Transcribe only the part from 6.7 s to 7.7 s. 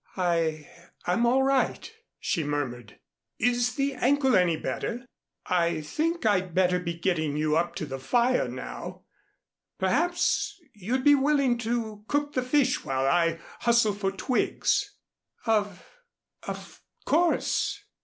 be getting you